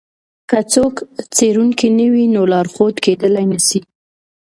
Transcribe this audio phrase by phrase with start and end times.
[0.49, 0.95] که څوک
[1.35, 3.79] څېړونکی نه وي نو لارښود کېدلای نسي.